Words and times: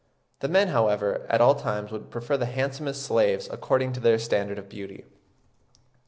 The 0.39 0.47
men, 0.47 0.69
however, 0.69 1.27
at 1.29 1.41
all 1.41 1.53
times 1.53 1.91
would 1.91 2.09
prefer 2.09 2.35
the 2.35 2.47
handsomest 2.47 3.03
slaves 3.03 3.47
according 3.51 3.93
to 3.93 3.99
their 3.99 4.17
standard 4.17 4.57
of 4.57 4.67
beauty. 4.67 5.05